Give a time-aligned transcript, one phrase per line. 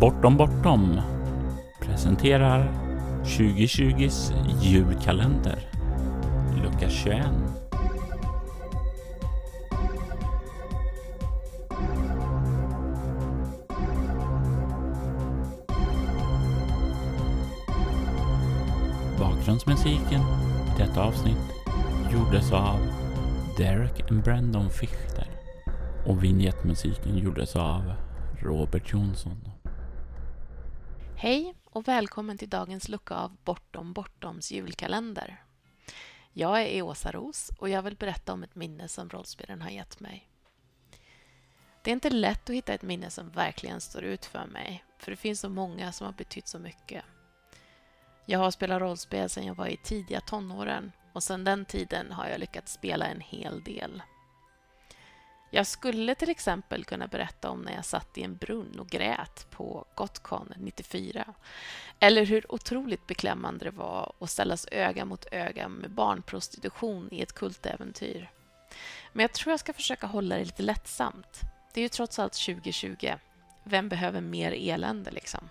[0.00, 1.00] Bortom Bortom
[1.80, 2.72] presenterar
[3.24, 5.58] 2020s julkalender,
[6.62, 7.24] lucka 21.
[19.18, 21.36] Bakgrundsmusiken i detta avsnitt
[22.12, 22.78] gjordes av
[23.56, 25.26] Derek and Brandon Fichter
[26.06, 27.92] och vignettmusiken gjordes av
[28.42, 29.49] Robert Jonsson.
[31.22, 35.44] Hej och välkommen till dagens lucka av Bortom Bortoms julkalender.
[36.32, 40.00] Jag är Åsa Ros och jag vill berätta om ett minne som rollspelen har gett
[40.00, 40.28] mig.
[41.82, 45.10] Det är inte lätt att hitta ett minne som verkligen står ut för mig, för
[45.10, 47.04] det finns så många som har betytt så mycket.
[48.26, 52.28] Jag har spelat rollspel sedan jag var i tidiga tonåren och sedan den tiden har
[52.28, 54.02] jag lyckats spela en hel del.
[55.52, 59.46] Jag skulle till exempel kunna berätta om när jag satt i en brunn och grät
[59.50, 61.34] på Gotcon 94.
[61.98, 67.32] Eller hur otroligt beklämmande det var att ställas öga mot öga med barnprostitution i ett
[67.32, 68.30] kultäventyr.
[69.12, 71.40] Men jag tror jag ska försöka hålla det lite lättsamt.
[71.74, 73.14] Det är ju trots allt 2020.
[73.64, 75.48] Vem behöver mer elände liksom?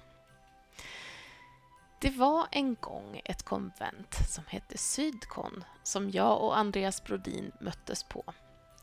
[2.02, 8.03] Det var en gång ett konvent som hette Sydkon som jag och Andreas Brodin möttes
[8.03, 8.23] på.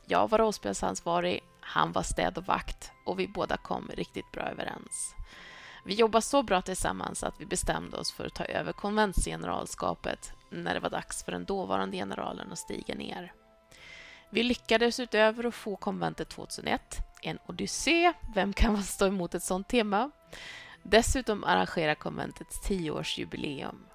[0.09, 5.15] Jag var rollspelsansvarig, han var städ och vakt och vi båda kom riktigt bra överens.
[5.85, 10.73] Vi jobbade så bra tillsammans att vi bestämde oss för att ta över konventsgeneralskapet när
[10.73, 13.33] det var dags för den dåvarande generalen att stiga ner.
[14.29, 16.81] Vi lyckades utöver att få konventet 2001,
[17.21, 20.11] en odyssé, vem kan stå emot ett sånt tema?
[20.83, 23.85] Dessutom arrangerar konventets tioårsjubileum.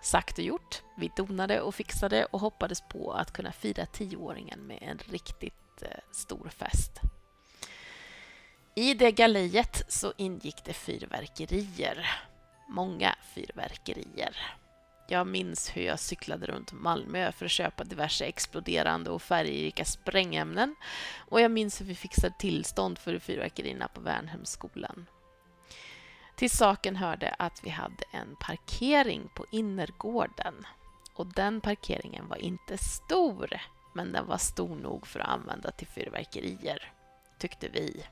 [0.00, 0.82] Sagt och gjort.
[0.96, 5.88] Vi donade och fixade och hoppades på att kunna fira tioåringen med en riktigt eh,
[6.12, 7.00] stor fest.
[8.74, 12.06] I det galejet så ingick det fyrverkerier.
[12.68, 14.36] Många fyrverkerier.
[15.10, 20.74] Jag minns hur jag cyklade runt Malmö för att köpa diverse exploderande och färgrika sprängämnen
[21.18, 25.06] och jag minns hur vi fixade tillstånd för fyrverkerierna på Värnhemsskolan.
[26.38, 30.66] Till saken hörde att vi hade en parkering på innergården.
[31.14, 33.60] Och den parkeringen var inte stor,
[33.94, 36.92] men den var stor nog för att använda till fyrverkerier,
[37.38, 38.06] tyckte vi.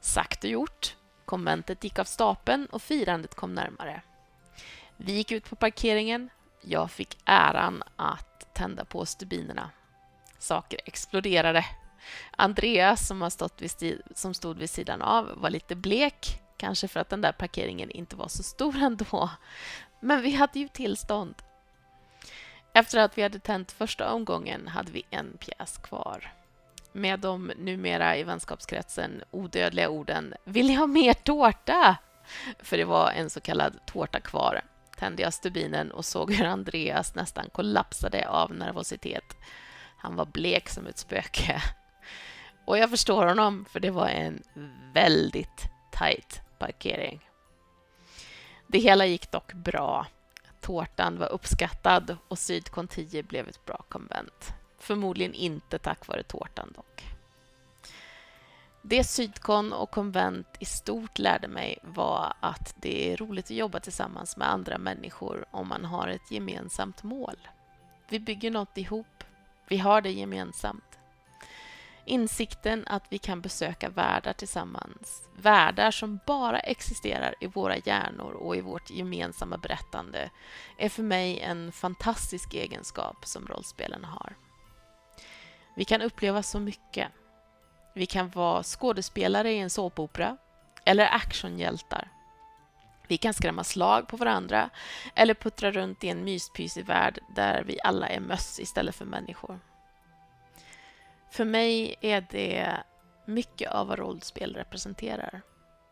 [0.00, 0.96] Sagt och gjort.
[1.24, 4.02] Konventet gick av stapeln och firandet kom närmare.
[4.96, 6.30] Vi gick ut på parkeringen.
[6.62, 9.70] Jag fick äran att tända på stubinerna.
[10.38, 11.64] Saker exploderade.
[12.30, 17.00] Andreas, som, har stått vid som stod vid sidan av, var lite blek Kanske för
[17.00, 19.30] att den där parkeringen inte var så stor ändå.
[20.00, 21.34] Men vi hade ju tillstånd.
[22.74, 26.32] Efter att vi hade tänt första omgången hade vi en pjäs kvar.
[26.92, 31.96] Med de numera i vänskapskretsen odödliga orden ”Vill ni ha mer tårta?”
[32.58, 34.62] För det var en så kallad tårta kvar
[34.96, 39.36] tände jag stubinen och såg hur Andreas nästan kollapsade av nervositet.
[39.96, 41.62] Han var blek som ett spöke.
[42.64, 44.42] Och jag förstår honom, för det var en
[44.94, 47.30] väldigt tajt parkering.
[48.66, 50.06] Det hela gick dock bra.
[50.60, 54.54] Tårtan var uppskattad och Sydkon 10 blev ett bra konvent.
[54.78, 57.04] Förmodligen inte tack vare tårtan dock.
[58.82, 63.80] Det Sydkon och konvent i stort lärde mig var att det är roligt att jobba
[63.80, 67.36] tillsammans med andra människor om man har ett gemensamt mål.
[68.08, 69.24] Vi bygger något ihop.
[69.68, 70.99] Vi har det gemensamt.
[72.04, 78.56] Insikten att vi kan besöka världar tillsammans, världar som bara existerar i våra hjärnor och
[78.56, 80.30] i vårt gemensamma berättande,
[80.78, 84.36] är för mig en fantastisk egenskap som rollspelarna har.
[85.76, 87.08] Vi kan uppleva så mycket.
[87.94, 90.36] Vi kan vara skådespelare i en såpopera
[90.84, 92.08] eller actionhjältar.
[93.08, 94.70] Vi kan skrämma slag på varandra
[95.14, 99.60] eller puttra runt i en myspysig värld där vi alla är möss istället för människor.
[101.30, 102.82] För mig är det
[103.24, 105.42] mycket av vad rollspel representerar.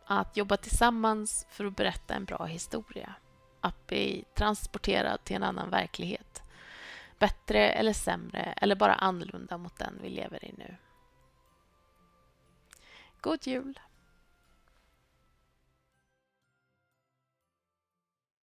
[0.05, 3.13] Att jobba tillsammans för att berätta en bra historia.
[3.61, 6.43] Att bli transporterad till en annan verklighet.
[7.19, 10.75] Bättre eller sämre eller bara annorlunda mot den vi lever i nu.
[13.21, 13.79] God jul!